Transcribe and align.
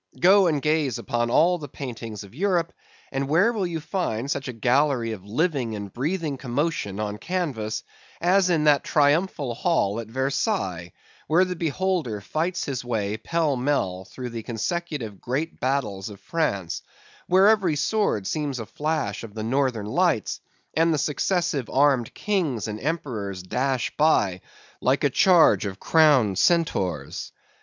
Go 0.19 0.47
and 0.47 0.63
gaze 0.63 0.97
upon 0.97 1.29
all 1.29 1.59
the 1.59 1.67
paintings 1.67 2.23
of 2.23 2.33
Europe, 2.33 2.73
and 3.11 3.27
where 3.27 3.53
will 3.53 3.67
you 3.67 3.79
find 3.79 4.31
such 4.31 4.47
a 4.47 4.51
gallery 4.53 5.11
of 5.11 5.23
living 5.27 5.75
and 5.75 5.93
breathing 5.93 6.37
commotion 6.37 6.99
on 6.99 7.19
canvas, 7.19 7.83
as 8.19 8.49
in 8.49 8.63
that 8.63 8.83
triumphal 8.83 9.53
hall 9.53 9.99
at 9.99 10.07
Versailles; 10.07 10.91
where 11.27 11.45
the 11.45 11.55
beholder 11.55 12.19
fights 12.19 12.65
his 12.65 12.83
way, 12.83 13.15
pell 13.17 13.55
mell, 13.55 14.03
through 14.05 14.31
the 14.31 14.41
consecutive 14.41 15.21
great 15.21 15.59
battles 15.59 16.09
of 16.09 16.19
France; 16.19 16.81
where 17.27 17.47
every 17.49 17.75
sword 17.75 18.25
seems 18.25 18.57
a 18.57 18.65
flash 18.65 19.23
of 19.23 19.35
the 19.35 19.43
Northern 19.43 19.85
Lights, 19.85 20.39
and 20.73 20.91
the 20.91 20.97
successive 20.97 21.69
armed 21.69 22.11
kings 22.15 22.67
and 22.67 22.79
Emperors 22.79 23.43
dash 23.43 23.95
by, 23.97 24.41
like 24.81 25.03
a 25.03 25.11
charge 25.11 25.67
of 25.67 25.79
crowned 25.79 26.39
centaurs? 26.39 27.31